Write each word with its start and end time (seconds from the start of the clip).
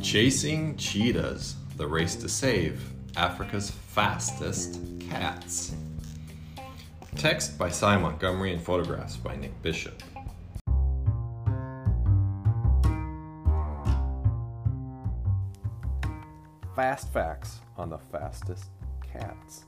Chasing 0.00 0.76
Cheetahs 0.76 1.56
The 1.76 1.86
Race 1.86 2.16
to 2.16 2.28
Save 2.28 2.82
Africa's 3.16 3.70
Fastest 3.70 4.80
Cats. 5.00 5.74
Text 7.16 7.58
by 7.58 7.68
Sy 7.68 7.96
Montgomery 7.96 8.52
and 8.52 8.62
photographs 8.62 9.16
by 9.16 9.34
Nic 9.36 9.60
Bishop. 9.60 10.02
Fast 16.76 17.12
facts 17.12 17.58
on 17.76 17.90
the 17.90 17.98
fastest 17.98 18.66
cats. 19.12 19.64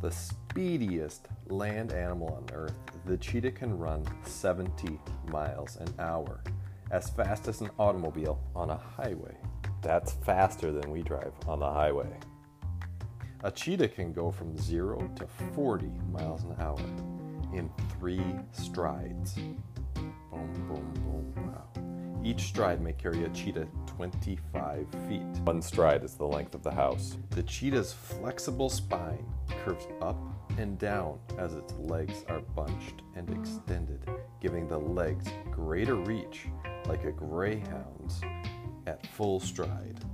The 0.00 0.10
speediest 0.10 1.26
land 1.48 1.92
animal 1.92 2.28
on 2.28 2.56
earth, 2.56 2.74
the 3.04 3.16
cheetah 3.16 3.50
can 3.50 3.76
run 3.76 4.06
70 4.22 5.00
miles 5.32 5.76
an 5.76 5.92
hour, 5.98 6.44
as 6.92 7.10
fast 7.10 7.48
as 7.48 7.60
an 7.62 7.70
automobile 7.80 8.40
on 8.54 8.70
a 8.70 8.76
highway. 8.76 9.36
That's 9.82 10.12
faster 10.12 10.70
than 10.70 10.92
we 10.92 11.02
drive 11.02 11.32
on 11.48 11.58
the 11.58 11.70
highway. 11.70 12.16
A 13.42 13.50
cheetah 13.50 13.88
can 13.88 14.12
go 14.12 14.30
from 14.30 14.56
0 14.56 15.10
to 15.16 15.26
40 15.54 15.90
miles 16.12 16.44
an 16.44 16.54
hour 16.60 16.78
in 17.52 17.68
three 17.98 18.22
strides. 18.52 19.34
Boom, 19.94 20.52
boom, 20.68 20.92
boom. 20.94 21.37
Each 22.28 22.42
stride 22.42 22.82
may 22.82 22.92
carry 22.92 23.24
a 23.24 23.30
cheetah 23.30 23.66
25 23.86 24.86
feet. 25.08 25.22
One 25.44 25.62
stride 25.62 26.04
is 26.04 26.12
the 26.12 26.26
length 26.26 26.54
of 26.54 26.62
the 26.62 26.70
house. 26.70 27.16
The 27.30 27.42
cheetah's 27.42 27.94
flexible 27.94 28.68
spine 28.68 29.24
curves 29.64 29.86
up 30.02 30.18
and 30.58 30.78
down 30.78 31.20
as 31.38 31.54
its 31.54 31.72
legs 31.78 32.26
are 32.28 32.42
bunched 32.54 33.00
and 33.16 33.30
extended, 33.30 34.10
giving 34.42 34.68
the 34.68 34.76
legs 34.76 35.24
greater 35.50 35.94
reach 35.94 36.48
like 36.84 37.04
a 37.04 37.12
greyhound's 37.12 38.20
at 38.86 39.06
full 39.06 39.40
stride. 39.40 40.04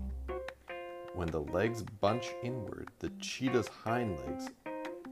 When 1.14 1.26
the 1.26 1.40
legs 1.40 1.82
bunch 1.82 2.28
inward, 2.44 2.90
the 3.00 3.10
cheetah's 3.18 3.66
hind 3.66 4.20
legs 4.20 4.50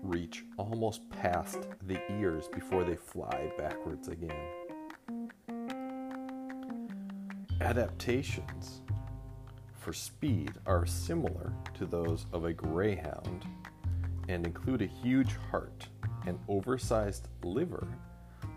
reach 0.04 0.44
almost 0.56 1.10
past 1.10 1.66
the 1.88 2.00
ears 2.12 2.46
before 2.46 2.84
they 2.84 2.94
fly 2.94 3.50
backwards 3.58 4.06
again. 4.06 4.61
Adaptations 7.62 8.82
for 9.78 9.92
speed 9.92 10.50
are 10.66 10.84
similar 10.84 11.52
to 11.74 11.86
those 11.86 12.26
of 12.32 12.44
a 12.44 12.52
greyhound 12.52 13.46
and 14.28 14.44
include 14.44 14.82
a 14.82 14.86
huge 14.86 15.36
heart, 15.48 15.86
an 16.26 16.40
oversized 16.48 17.28
liver, 17.44 17.86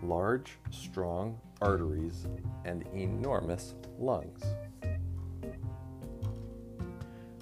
large, 0.02 0.58
strong 0.70 1.38
arteries, 1.62 2.26
and 2.64 2.84
enormous 2.94 3.76
lungs. 3.96 4.42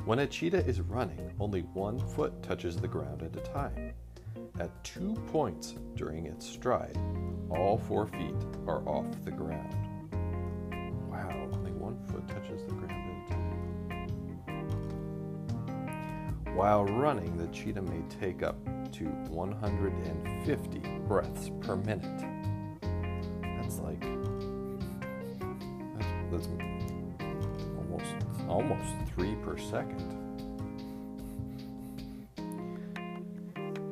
When 0.05 0.19
a 0.19 0.27
cheetah 0.27 0.67
is 0.67 0.83
running, 0.83 1.33
only 1.41 1.63
one 1.63 1.99
foot 1.99 2.43
touches 2.43 2.77
the 2.77 2.89
ground 2.89 3.23
at 3.23 3.35
a 3.37 3.53
time. 3.53 3.95
At 4.61 4.85
two 4.85 5.15
points 5.29 5.77
during 5.95 6.27
its 6.27 6.47
stride, 6.47 6.99
all 7.49 7.79
four 7.79 8.07
feet 8.07 8.37
are 8.67 8.87
off 8.87 9.07
the 9.25 9.31
ground. 9.31 9.84
Touches 12.29 12.65
the 12.65 12.73
ground. 12.73 13.05
While 16.55 16.85
running, 16.85 17.37
the 17.37 17.49
cheetah 17.49 17.83
may 17.83 18.03
take 18.21 18.45
up 18.45 18.57
to 18.93 19.05
150 19.05 20.79
breaths 21.09 21.51
per 21.61 21.75
minute. 21.75 22.25
That's 23.43 23.81
like 23.81 24.01
that's, 25.97 26.07
that's 26.31 26.49
almost 27.77 28.15
almost 28.49 28.95
three 29.15 29.35
per 29.45 29.59
second. 29.59 30.21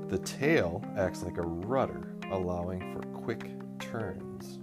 The 0.08 0.18
tail 0.18 0.84
acts 0.96 1.22
like 1.24 1.38
a 1.38 1.42
rudder, 1.42 2.14
allowing 2.30 2.92
for 2.92 3.00
quick 3.08 3.50
turns. 3.80 4.60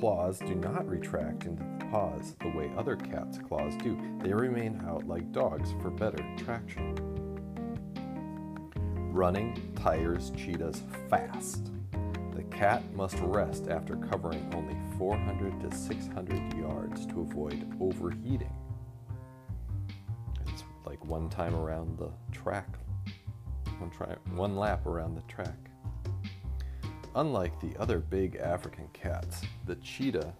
Claws 0.00 0.38
do 0.38 0.54
not 0.54 0.88
retract 0.88 1.44
into 1.44 1.62
the 1.62 1.84
paws 1.86 2.34
the 2.40 2.48
way 2.48 2.70
other 2.76 2.96
cats' 2.96 3.38
claws 3.38 3.74
do. 3.76 3.98
They 4.20 4.32
remain 4.32 4.82
out 4.86 5.06
like 5.06 5.32
dogs 5.32 5.72
for 5.80 5.90
better 5.90 6.22
traction. 6.36 6.94
Running 9.12 9.72
tires 9.76 10.30
cheetahs 10.36 10.82
fast. 11.08 11.70
The 12.34 12.42
cat 12.44 12.82
must 12.94 13.16
rest 13.20 13.68
after 13.68 13.96
covering 13.96 14.50
only 14.54 14.76
400 14.98 15.60
to 15.60 15.76
600 15.76 16.54
yards 16.54 17.06
to 17.06 17.20
avoid 17.20 17.64
overheating. 17.80 18.52
It's 20.48 20.64
like 20.84 21.04
one 21.04 21.28
time 21.28 21.54
around 21.54 21.96
the 21.96 22.10
track, 22.32 22.76
one, 23.78 23.90
tri- 23.90 24.16
one 24.34 24.56
lap 24.56 24.84
around 24.86 25.14
the 25.14 25.22
track. 25.22 25.70
Unlike 27.16 27.60
the 27.60 27.76
other 27.78 28.00
big 28.00 28.36
African 28.36 28.88
cats, 28.92 29.42
the 29.66 29.76
cheetah 29.76 30.34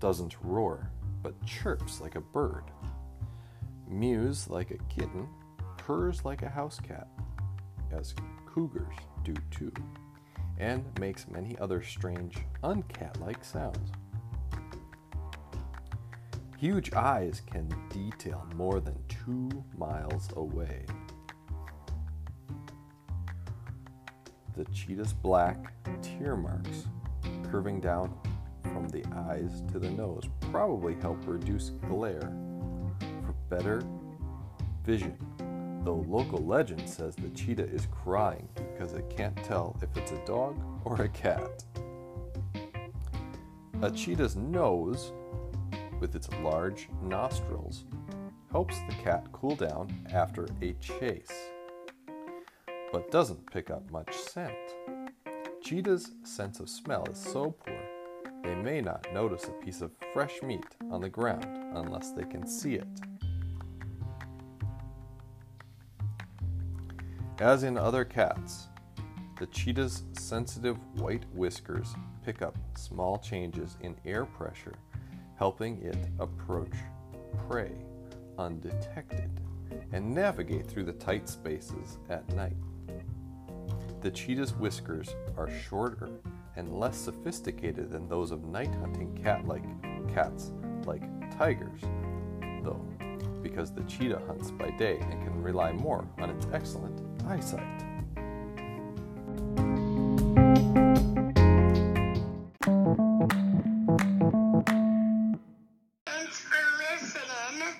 doesn't 0.00 0.36
roar, 0.42 0.90
but 1.22 1.34
chirps 1.44 2.00
like 2.00 2.14
a 2.14 2.20
bird, 2.20 2.64
mews 3.86 4.48
like 4.48 4.70
a 4.70 4.78
kitten, 4.88 5.28
purrs 5.76 6.24
like 6.24 6.42
a 6.42 6.48
house 6.48 6.80
cat, 6.80 7.08
as 7.92 8.14
cougars 8.46 8.96
do 9.22 9.34
too, 9.50 9.72
and 10.58 10.84
makes 10.98 11.28
many 11.28 11.58
other 11.58 11.82
strange, 11.82 12.38
uncat 12.64 13.20
like 13.20 13.44
sounds. 13.44 13.92
Huge 16.56 16.94
eyes 16.94 17.42
can 17.44 17.68
detail 17.90 18.46
more 18.54 18.80
than 18.80 18.96
two 19.08 19.62
miles 19.76 20.30
away. 20.36 20.86
The 24.56 24.64
cheetah's 24.72 25.12
black 25.12 25.74
tear 26.00 26.34
marks 26.34 26.86
curving 27.50 27.78
down 27.78 28.14
from 28.62 28.88
the 28.88 29.04
eyes 29.14 29.62
to 29.70 29.78
the 29.78 29.90
nose 29.90 30.24
probably 30.50 30.94
help 30.94 31.18
reduce 31.26 31.70
glare 31.88 32.32
for 32.98 33.34
better 33.50 33.82
vision. 34.82 35.14
Though 35.84 36.06
local 36.08 36.38
legend 36.38 36.88
says 36.88 37.14
the 37.16 37.28
cheetah 37.28 37.68
is 37.68 37.86
crying 37.90 38.48
because 38.56 38.94
it 38.94 39.04
can't 39.14 39.36
tell 39.44 39.76
if 39.82 39.94
it's 39.94 40.12
a 40.12 40.24
dog 40.24 40.58
or 40.84 41.02
a 41.02 41.08
cat. 41.10 41.62
A 43.82 43.90
cheetah's 43.90 44.36
nose, 44.36 45.12
with 46.00 46.16
its 46.16 46.30
large 46.40 46.88
nostrils, 47.02 47.84
helps 48.50 48.78
the 48.88 48.94
cat 49.04 49.26
cool 49.32 49.54
down 49.54 49.94
after 50.12 50.48
a 50.62 50.72
chase, 50.74 51.50
but 52.92 53.10
doesn't 53.10 53.50
pick 53.50 53.70
up 53.70 53.90
much 53.90 54.14
scent. 54.14 54.54
Cheetah's 55.62 56.12
sense 56.22 56.60
of 56.60 56.68
smell 56.68 57.04
is 57.10 57.18
so 57.18 57.50
poor 57.50 57.86
they 58.46 58.54
may 58.54 58.80
not 58.80 59.04
notice 59.12 59.44
a 59.44 59.64
piece 59.64 59.80
of 59.80 59.90
fresh 60.12 60.40
meat 60.40 60.64
on 60.92 61.00
the 61.00 61.08
ground 61.08 61.44
unless 61.74 62.12
they 62.12 62.22
can 62.22 62.46
see 62.46 62.74
it. 62.74 62.86
As 67.40 67.64
in 67.64 67.76
other 67.76 68.04
cats, 68.04 68.68
the 69.40 69.46
cheetah's 69.46 70.04
sensitive 70.12 70.78
white 71.00 71.24
whiskers 71.34 71.94
pick 72.24 72.40
up 72.40 72.56
small 72.76 73.18
changes 73.18 73.76
in 73.80 73.96
air 74.06 74.24
pressure, 74.24 74.74
helping 75.36 75.82
it 75.82 75.98
approach 76.20 76.76
prey 77.48 77.72
undetected 78.38 79.40
and 79.92 80.14
navigate 80.14 80.68
through 80.68 80.84
the 80.84 80.92
tight 80.92 81.28
spaces 81.28 81.98
at 82.08 82.26
night. 82.34 82.56
The 84.06 84.12
cheetah's 84.12 84.54
whiskers 84.54 85.16
are 85.36 85.50
shorter 85.50 86.08
and 86.54 86.78
less 86.78 86.96
sophisticated 86.96 87.90
than 87.90 88.08
those 88.08 88.30
of 88.30 88.44
night 88.44 88.72
hunting 88.76 89.20
cat 89.20 89.48
like 89.48 89.64
cats 90.14 90.52
like 90.84 91.02
tigers, 91.36 91.80
though, 92.62 92.80
because 93.42 93.72
the 93.72 93.82
cheetah 93.82 94.22
hunts 94.28 94.52
by 94.52 94.70
day 94.78 94.98
and 95.00 95.20
can 95.24 95.42
rely 95.42 95.72
more 95.72 96.06
on 96.18 96.30
its 96.30 96.46
excellent 96.52 97.02
eyesight. 97.26 97.82
Thanks 106.06 106.38
for 106.38 106.62
listening. 106.78 107.74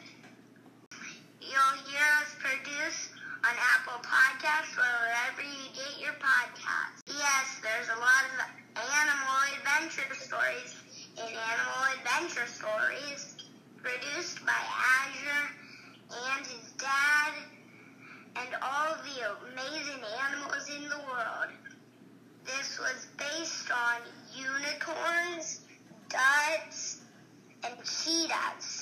stories 10.47 10.75
and 11.19 11.29
animal 11.29 11.83
adventure 11.99 12.47
stories 12.47 13.37
produced 13.83 14.45
by 14.45 14.53
Azure 14.53 15.51
and 16.11 16.47
his 16.47 16.73
dad 16.73 17.33
and 18.37 18.55
all 18.63 18.95
the 19.03 19.51
amazing 19.51 20.03
animals 20.29 20.69
in 20.77 20.83
the 20.85 20.99
world. 20.99 21.51
This 22.45 22.79
was 22.79 23.07
based 23.19 23.71
on 23.73 24.03
unicorns, 24.37 25.61
duds, 26.09 27.01
and 27.65 27.75
cheetahs. 27.83 28.76